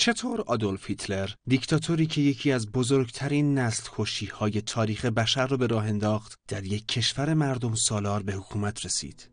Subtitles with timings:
[0.00, 3.90] چطور آدولف هیتلر دیکتاتوری که یکی از بزرگترین نسل
[4.32, 9.30] های تاریخ بشر را به راه انداخت در یک کشور مردم سالار به حکومت رسید؟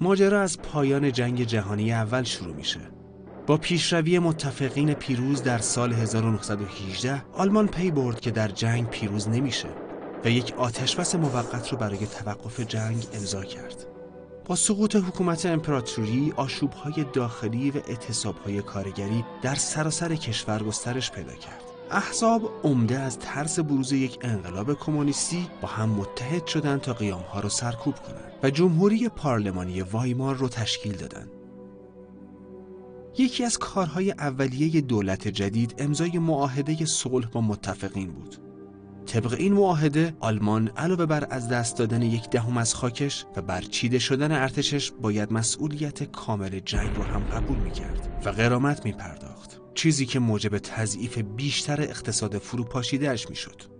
[0.00, 2.80] ماجرا از پایان جنگ جهانی اول شروع میشه.
[3.46, 9.85] با پیشروی متفقین پیروز در سال 1918 آلمان پی برد که در جنگ پیروز نمیشه.
[10.26, 13.86] و یک آتشبس موقت رو برای توقف جنگ امضا کرد.
[14.44, 21.62] با سقوط حکومت امپراتوری آشوبهای داخلی و اعتصابهای کارگری در سراسر کشور گسترش پیدا کرد.
[21.90, 27.48] احزاب عمده از ترس بروز یک انقلاب کمونیستی با هم متحد شدند تا قیامها را
[27.48, 31.30] سرکوب کنند و جمهوری پارلمانی وایمار رو تشکیل دادند.
[33.18, 38.45] یکی از کارهای اولیه دولت جدید امضای معاهده صلح با متفقین بود.
[39.06, 43.98] طبق این معاهده آلمان علاوه بر از دست دادن یک دهم از خاکش و برچیده
[43.98, 49.60] شدن ارتشش باید مسئولیت کامل جنگ رو هم قبول می کرد و غرامت می پرداخت
[49.74, 53.75] چیزی که موجب تضعیف بیشتر اقتصاد فروپاشیدهش می شد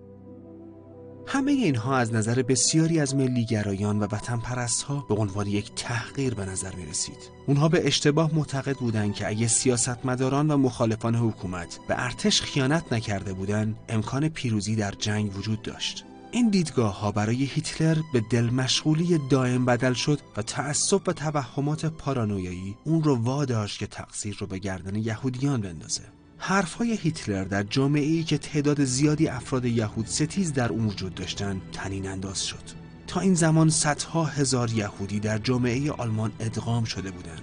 [1.29, 6.35] همه اینها از نظر بسیاری از ملیگرایان و وطن پرست ها به عنوان یک تحقیر
[6.35, 7.31] به نظر می رسید.
[7.47, 13.33] اونها به اشتباه معتقد بودند که اگه سیاستمداران و مخالفان حکومت به ارتش خیانت نکرده
[13.33, 16.05] بودند، امکان پیروزی در جنگ وجود داشت.
[16.31, 21.87] این دیدگاه ها برای هیتلر به دل مشغولی دائم بدل شد و تعصب و توهمات
[21.87, 26.03] پارانویایی اون رو واداشت که تقصیر رو به گردن یهودیان بندازه.
[26.39, 31.63] حرفهای هیتلر در جامعه ای که تعداد زیادی افراد یهود ستیز در اون وجود داشتند
[31.73, 32.63] تنین انداز شد.
[33.07, 37.43] تا این زمان صدها هزار یهودی در جامعه آلمان ادغام شده بودند.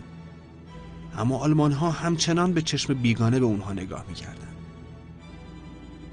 [1.17, 4.47] اما آلمان ها همچنان به چشم بیگانه به اونها نگاه می‌کردند.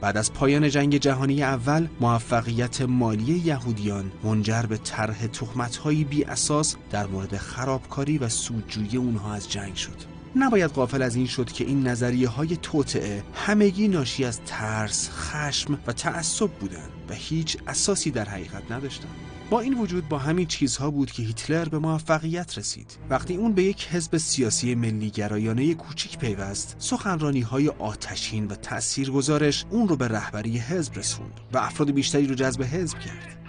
[0.01, 6.77] بعد از پایان جنگ جهانی اول موفقیت مالی یهودیان منجر به طرح تهمت‌هایی بی اساس
[6.91, 10.20] در مورد خرابکاری و سودجویی اونها از جنگ شد.
[10.37, 15.79] نباید قافل از این شد که این نظریه های توطعه همگی ناشی از ترس، خشم
[15.87, 19.31] و تعصب بودند و هیچ اساسی در حقیقت نداشتند.
[19.51, 23.63] با این وجود با همین چیزها بود که هیتلر به موفقیت رسید وقتی اون به
[23.63, 30.09] یک حزب سیاسی ملی گرایانه کوچیک پیوست سخنرانی های آتشین و تاثیرگذارش اون رو به
[30.09, 33.40] رهبری حزب رسوند و افراد بیشتری رو جذب حزب کرد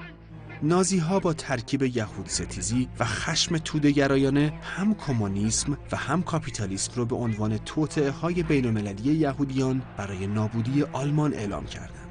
[0.63, 7.05] نازی ها با ترکیب یهود ستیزی و خشم تودهگرایانه هم کمونیسم و هم کاپیتالیسم را
[7.05, 12.09] به عنوان توطعه های بین یهودیان برای نابودی آلمان اعلام کردند.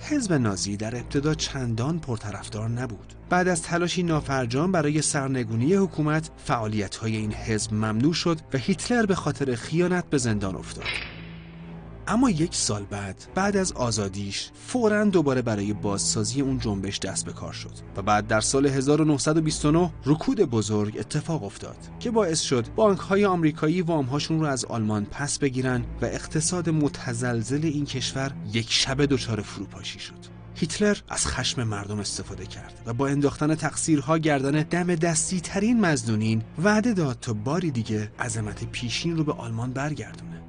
[0.00, 3.12] حزب نازی در ابتدا چندان پرطرفدار نبود.
[3.30, 9.06] بعد از تلاشی نافرجام برای سرنگونی حکومت، فعالیت های این حزب ممنوع شد و هیتلر
[9.06, 10.84] به خاطر خیانت به زندان افتاد.
[12.08, 17.32] اما یک سال بعد بعد از آزادیش فورا دوباره برای بازسازی اون جنبش دست به
[17.32, 22.98] کار شد و بعد در سال 1929 رکود بزرگ اتفاق افتاد که باعث شد بانک
[22.98, 29.04] های آمریکایی وامهاشون رو از آلمان پس بگیرن و اقتصاد متزلزل این کشور یک شب
[29.04, 30.38] دچار فروپاشی شد.
[30.54, 36.42] هیتلر از خشم مردم استفاده کرد و با انداختن تقصیرها گردن دم دستی ترین مزدونین
[36.62, 40.47] وعده داد تا باری دیگه عظمت پیشین رو به آلمان برگردونه.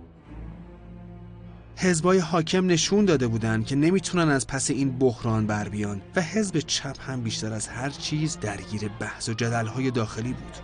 [1.81, 6.59] حزبای حاکم نشون داده بودند که نمی‌تونن از پس این بحران بر بیان و حزب
[6.59, 10.57] چپ هم بیشتر از هر چیز درگیر بحث و جدلهای داخلی بود.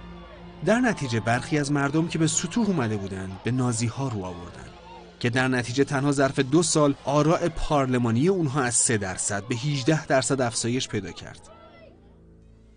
[0.65, 4.69] در نتیجه برخی از مردم که به سطوح اومده بودند به نازی ها رو آوردن
[5.19, 10.07] که در نتیجه تنها ظرف دو سال آراء پارلمانی اونها از 3 درصد به 18
[10.07, 11.39] درصد افزایش پیدا کرد.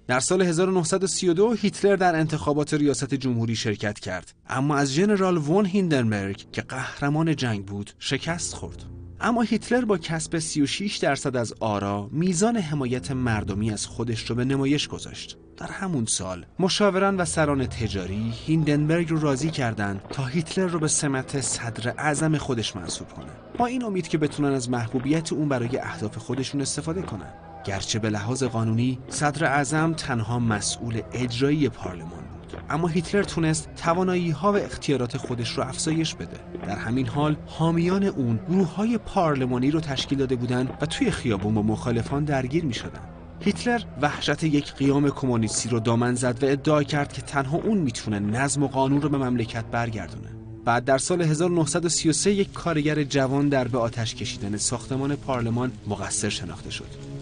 [0.08, 4.32] در سال 1932 هیتلر در انتخابات ریاست جمهوری شرکت کرد.
[4.48, 8.84] اما از ژنرال وون هیندنبرگ که قهرمان جنگ بود شکست خورد.
[9.20, 14.44] اما هیتلر با کسب 36 درصد از آرا میزان حمایت مردمی از خودش رو به
[14.44, 15.38] نمایش گذاشت.
[15.56, 20.88] در همون سال مشاوران و سران تجاری هیندنبرگ رو راضی کردند تا هیتلر رو به
[20.88, 23.30] سمت صدر اعظم خودش منصوب کنه.
[23.58, 27.47] با این امید که بتونن از محبوبیت اون برای اهداف خودشون استفاده کنن.
[27.68, 32.60] گرچه به لحاظ قانونی صدر اعظم تنها مسئول اجرایی پارلمان بود.
[32.70, 36.36] اما هیتلر تونست توانایی ها و اختیارات خودش رو افزایش بده.
[36.66, 41.54] در همین حال حامیان اون گروه های پارلمانی رو تشکیل داده بودند و توی خیابون
[41.54, 43.00] با مخالفان درگیر می شدن.
[43.40, 48.18] هیتلر وحشت یک قیام کمونیستی رو دامن زد و ادعا کرد که تنها اون می‌تونه
[48.18, 50.28] نظم و قانون رو به مملکت برگردونه.
[50.64, 56.70] بعد در سال 1933 یک کارگر جوان در به آتش کشیدن ساختمان پارلمان مقصر شناخته
[56.70, 57.17] شد.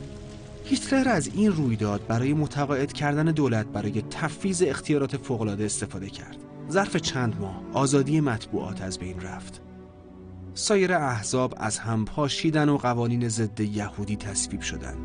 [0.69, 6.37] هیتلر از این رویداد برای متقاعد کردن دولت برای تفویض اختیارات فوق‌العاده استفاده کرد.
[6.71, 9.63] ظرف چند ماه آزادی مطبوعات از بین رفت.
[10.55, 14.99] سایر احزاب از هم پاشیدن و قوانین ضد یهودی تصویب شدند.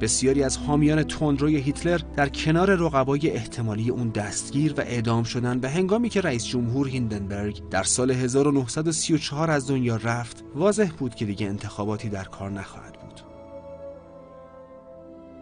[0.00, 5.70] بسیاری از حامیان تندروی هیتلر در کنار رقبای احتمالی اون دستگیر و اعدام شدن به
[5.70, 11.46] هنگامی که رئیس جمهور هیندنبرگ در سال 1934 از دنیا رفت واضح بود که دیگه
[11.46, 12.91] انتخاباتی در کار نخواهد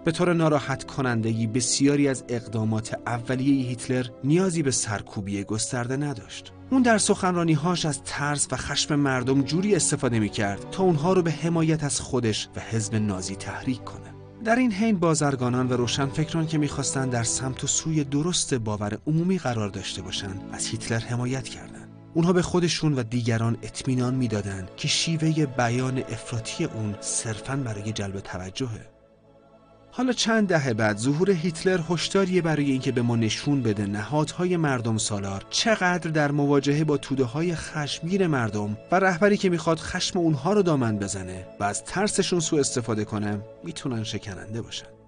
[0.04, 6.82] به طور ناراحت کنندگی بسیاری از اقدامات اولیه هیتلر نیازی به سرکوبی گسترده نداشت اون
[6.82, 11.30] در سخنرانیهاش از ترس و خشم مردم جوری استفاده می کرد تا اونها رو به
[11.30, 14.14] حمایت از خودش و حزب نازی تحریک کنه.
[14.44, 19.38] در این حین بازرگانان و روشنفکران که می‌خواستند در سمت و سوی درست باور عمومی
[19.38, 21.88] قرار داشته باشند از هیتلر حمایت کردند.
[22.14, 28.20] اونها به خودشون و دیگران اطمینان می‌دادند که شیوه بیان افراطی اون صرفاً برای جلب
[28.20, 28.99] توجهه.
[30.00, 34.98] حالا چند دهه بعد ظهور هیتلر هشداریه برای اینکه به ما نشون بده نهادهای مردم
[34.98, 40.52] سالار چقدر در مواجهه با توده های خشمگین مردم و رهبری که می‌خواد خشم اونها
[40.52, 44.99] رو دامن بزنه و از ترسشون سوء استفاده کنه می‌تونن شکننده باشن.